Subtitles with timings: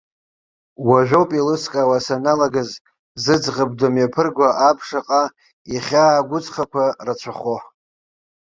[0.87, 2.69] Уажәоуп еилыскаауа саналагаз,
[3.23, 5.21] зыӡӷаб дымҩаԥырго аб шаҟа
[5.73, 7.55] ихьаа-гәыҵхақәа рацәахо.